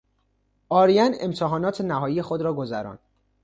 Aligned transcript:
آرین 0.69 1.15
امتحانات 1.21 1.81
نهایی 1.81 2.21
خود 2.21 2.41
را 2.41 2.53
گذراند. 2.53 2.99